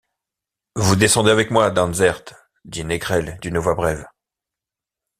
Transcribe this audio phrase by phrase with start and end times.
[0.75, 2.23] Vous descendez avec moi, Dansaert,
[2.65, 4.07] dit Négrel d’une voix brève.